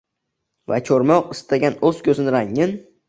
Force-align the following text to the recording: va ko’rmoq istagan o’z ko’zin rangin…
va 0.71 0.79
ko’rmoq 0.87 1.29
istagan 1.37 1.77
o’z 1.91 2.01
ko’zin 2.09 2.33
rangin… 2.39 2.75